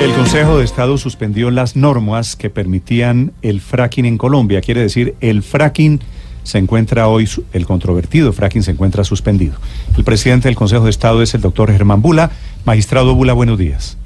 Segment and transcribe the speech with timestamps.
[0.00, 4.62] El Consejo de Estado suspendió las normas que permitían el fracking en Colombia.
[4.62, 6.00] Quiere decir, el fracking
[6.42, 9.56] se encuentra hoy, el controvertido fracking se encuentra suspendido.
[9.98, 12.30] El presidente del Consejo de Estado es el doctor Germán Bula.
[12.64, 13.98] Magistrado Bula, buenos días.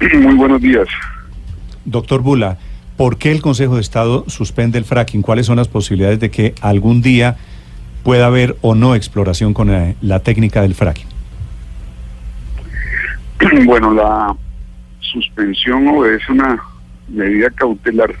[0.00, 0.88] Muy buenos días.
[1.84, 2.58] Doctor Bula,
[2.96, 5.22] ¿por qué el Consejo de Estado suspende el fracking?
[5.22, 7.36] ¿Cuáles son las posibilidades de que algún día
[8.02, 11.06] pueda haber o no exploración con la, eh, la técnica del fracking?
[13.66, 14.34] Bueno, la
[15.16, 16.62] suspensión obedece una
[17.08, 18.14] medida cautelar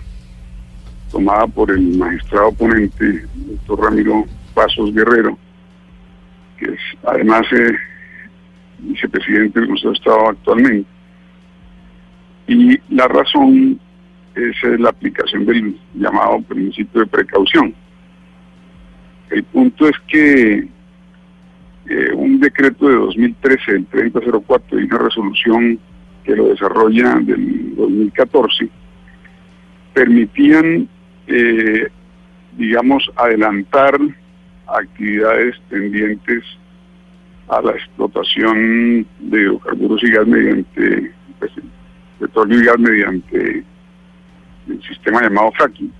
[1.10, 5.38] tomada por el magistrado oponente, doctor Ramiro Pasos Guerrero,
[6.58, 7.72] que es además eh,
[8.78, 10.90] vicepresidente del Consejo de Estado actualmente.
[12.48, 13.78] Y la razón
[14.34, 17.74] es eh, la aplicación del llamado principio de precaución.
[19.30, 20.68] El punto es que
[21.88, 25.78] eh, un decreto de 2013, el 3004, y una resolución
[26.26, 28.68] que lo desarrolla del 2014,
[29.94, 30.88] permitían,
[31.28, 31.88] eh,
[32.58, 33.96] digamos, adelantar
[34.66, 36.42] actividades tendientes
[37.48, 41.52] a la explotación de hidrocarburos y gas mediante pues,
[42.18, 43.64] petróleo y gas mediante
[44.68, 45.92] el sistema llamado fracking.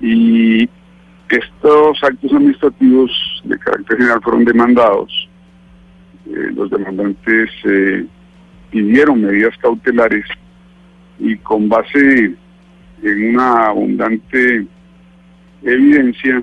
[0.00, 0.68] Y
[1.28, 3.10] estos actos administrativos
[3.44, 5.28] de carácter general fueron demandados.
[6.26, 8.06] Eh, los demandantes eh,
[8.70, 10.24] pidieron medidas cautelares
[11.18, 12.34] y con base
[13.02, 14.66] en una abundante
[15.62, 16.42] evidencia,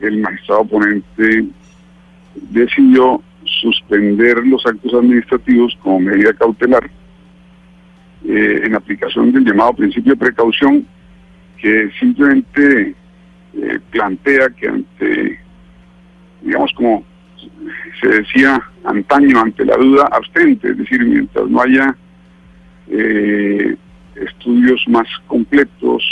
[0.00, 1.46] el magistrado oponente
[2.50, 6.90] decidió suspender los actos administrativos como medida cautelar
[8.24, 10.86] eh, en aplicación del llamado principio de precaución
[11.58, 12.94] que simplemente
[13.54, 15.40] eh, plantea que ante,
[16.42, 17.04] digamos como
[18.00, 21.96] se decía antaño, ante la duda abstente, es decir, mientras no haya
[22.88, 23.76] eh,
[24.14, 26.02] estudios más completos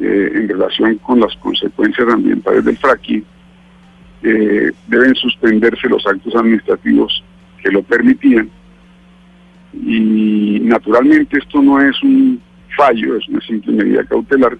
[0.00, 3.24] eh, en relación con las consecuencias ambientales del fracking,
[4.88, 7.22] deben suspenderse los actos administrativos
[7.62, 8.50] que lo permitían.
[9.72, 12.40] Y naturalmente esto no es un
[12.76, 14.58] fallo, es una simple medida cautelar,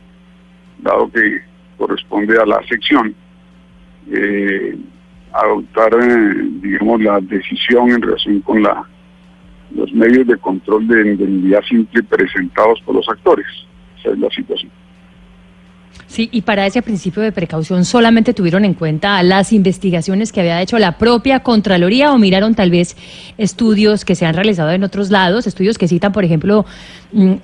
[0.78, 1.40] dado que
[1.76, 3.14] corresponde a la sección
[4.10, 4.76] eh,
[5.40, 8.84] adoptar, eh, digamos, la decisión en relación con la
[9.74, 13.46] los medios de control de indemnidad simple presentados por los actores.
[13.98, 14.70] Esa es la situación.
[16.06, 20.62] Sí, y para ese principio de precaución solamente tuvieron en cuenta las investigaciones que había
[20.62, 22.96] hecho la propia Contraloría o miraron tal vez
[23.38, 26.64] estudios que se han realizado en otros lados, estudios que citan, por ejemplo,
[27.12, 27.34] mm,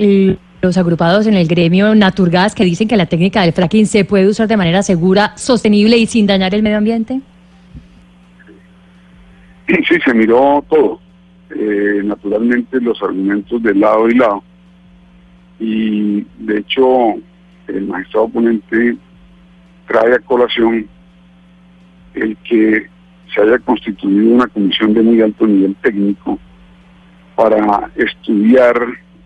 [0.60, 4.28] los agrupados en el gremio Naturgas que dicen que la técnica del fracking se puede
[4.28, 7.20] usar de manera segura, sostenible y sin dañar el medio ambiente?
[9.92, 11.00] Sí, se miró todo.
[11.50, 14.42] Eh, naturalmente los argumentos de lado y lado.
[15.60, 17.14] Y de hecho
[17.68, 18.96] el magistrado oponente
[19.86, 20.88] trae a colación
[22.14, 22.88] el que
[23.34, 26.38] se haya constituido una comisión de muy alto nivel técnico
[27.36, 28.74] para estudiar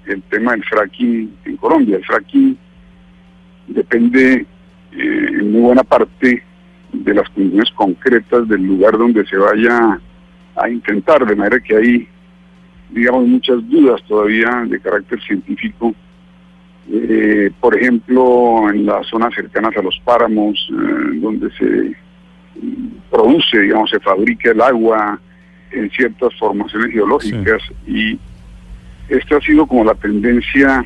[0.06, 1.98] el tema del fracking en Colombia.
[1.98, 2.58] El fracking
[3.68, 4.46] depende
[4.92, 6.42] eh, en muy buena parte
[6.92, 10.00] de las condiciones concretas del lugar donde se vaya
[10.56, 12.08] a intentar, de manera que hay,
[12.90, 15.94] digamos, muchas dudas todavía de carácter científico.
[16.90, 21.96] Eh, por ejemplo, en las zonas cercanas a los páramos, eh, donde se
[23.10, 25.20] produce, digamos, se fabrica el agua
[25.72, 28.18] en ciertas formaciones geológicas y
[29.08, 30.84] esta ha sido como la tendencia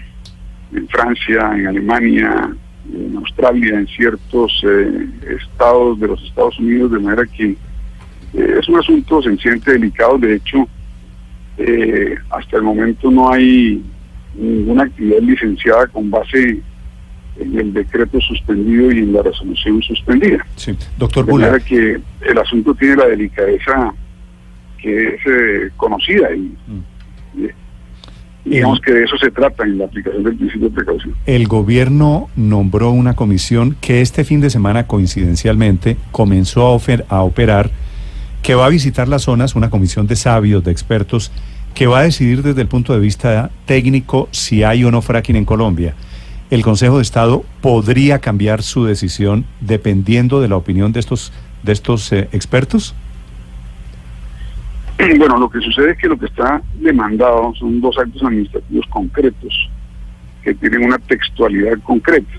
[0.73, 2.51] en Francia, en Alemania,
[2.93, 5.09] en Australia, en ciertos eh,
[5.39, 7.57] estados de los Estados Unidos, de manera que
[8.35, 10.19] eh, es un asunto sencillamente delicado.
[10.19, 10.69] De hecho,
[11.59, 13.83] eh, hasta el momento no hay
[14.35, 16.61] ninguna actividad licenciada con base
[17.39, 20.45] en el decreto suspendido y en la resolución suspendida.
[20.57, 23.95] Sí, doctor De manera que el asunto tiene la delicadeza
[24.79, 26.85] que es conocida y, mm.
[28.45, 31.15] Digamos que de eso se trata en la aplicación del principio de precaución.
[31.27, 37.71] El gobierno nombró una comisión que este fin de semana, coincidencialmente, comenzó a, a operar,
[38.43, 41.31] que va a visitar las zonas, una comisión de sabios, de expertos,
[41.75, 45.37] que va a decidir desde el punto de vista técnico si hay o no fracking
[45.37, 45.95] en Colombia.
[46.51, 51.33] El Consejo de Estado podría cambiar su decisión dependiendo de la opinión de estos,
[51.63, 52.95] de estos eh, expertos.
[55.17, 59.71] Bueno, lo que sucede es que lo que está demandado son dos actos administrativos concretos
[60.43, 62.33] que tienen una textualidad concreta.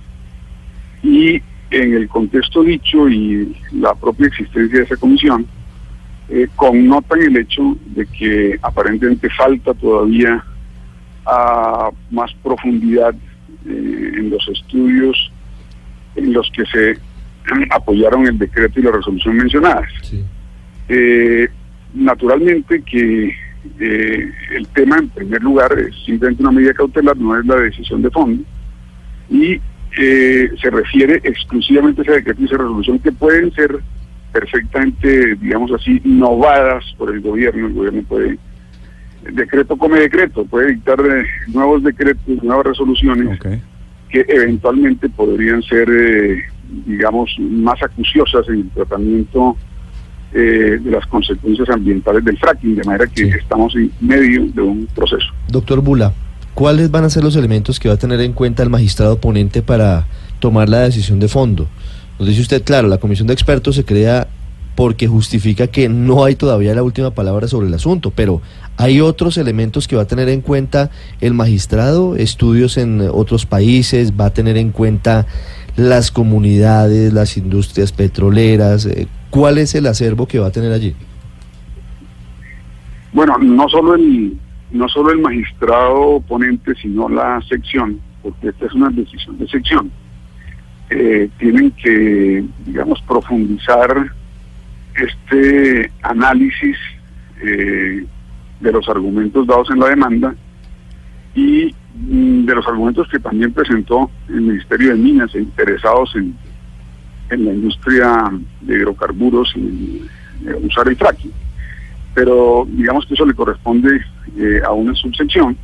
[1.02, 5.48] Y en el contexto dicho y la propia existencia de esa comisión,
[6.30, 10.44] eh, connotan el hecho de que aparentemente falta todavía
[11.26, 13.14] a más profundidad
[13.66, 15.32] eh, en los estudios
[16.16, 16.98] en los que se
[17.70, 19.90] apoyaron el decreto y la resolución mencionadas.
[20.90, 21.48] Eh,
[21.94, 23.36] naturalmente que
[23.80, 28.02] eh, el tema, en primer lugar, es simplemente una medida cautelar, no es la decisión
[28.02, 28.44] de fondo,
[29.30, 29.60] y
[29.94, 33.80] se refiere exclusivamente a ese decreto y esa resolución que pueden ser
[34.32, 37.68] perfectamente, digamos así, innovadas por el gobierno.
[37.68, 38.38] El gobierno puede
[39.34, 43.40] decreto come decreto, puede dictar eh, nuevos decretos, nuevas resoluciones
[44.10, 46.44] que eventualmente podrían ser, eh,
[46.86, 49.56] digamos, más acuciosas en el tratamiento
[50.34, 54.88] eh, de las consecuencias ambientales del fracking, de manera que estamos en medio de un
[54.94, 55.28] proceso.
[55.48, 56.14] Doctor Bula,
[56.54, 59.62] ¿cuáles van a ser los elementos que va a tener en cuenta el magistrado ponente
[59.62, 60.08] para
[60.40, 61.68] tomar la decisión de fondo?
[62.22, 64.28] Nos dice usted, claro, la comisión de expertos se crea
[64.76, 68.44] porque justifica que no hay todavía la última palabra sobre el asunto, pero
[68.78, 74.14] hay otros elementos que va a tener en cuenta el magistrado, estudios en otros países,
[74.14, 75.26] va a tener en cuenta
[75.76, 80.94] las comunidades, las industrias petroleras, eh, ¿cuál es el acervo que va a tener allí?
[83.14, 84.38] Bueno, no solo el
[84.70, 89.92] no solo el magistrado ponente, sino la sección, porque esta es una decisión de sección.
[90.94, 94.12] Eh, tienen que, digamos, profundizar
[94.94, 96.78] este análisis
[97.42, 98.06] eh,
[98.60, 100.36] de los argumentos dados en la demanda
[101.34, 106.36] y mm, de los argumentos que también presentó el Ministerio de Minas interesados en,
[107.30, 108.30] en la industria
[108.60, 110.02] de hidrocarburos y
[110.46, 111.32] eh, usar el fracking.
[112.14, 114.02] Pero digamos que eso le corresponde
[114.38, 115.56] eh, a una subsección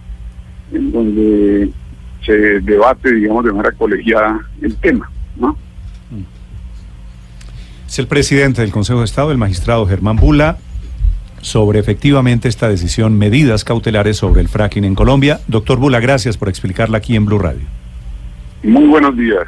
[0.72, 1.70] en donde
[2.26, 5.58] se debate, digamos, de manera colegiada el tema, ¿no?
[7.88, 10.58] Es el presidente del Consejo de Estado, el magistrado Germán Bula,
[11.42, 15.40] sobre efectivamente esta decisión, medidas cautelares sobre el fracking en Colombia.
[15.48, 17.66] Doctor Bula, gracias por explicarla aquí en Blue Radio.
[18.64, 19.46] Muy buenos días.